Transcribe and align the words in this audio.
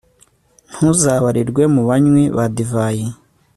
ntuzabarirwe 0.71 1.63
mu 1.73 1.81
banywi 1.89 2.23
ba 2.35 2.45
divayi 2.55 3.05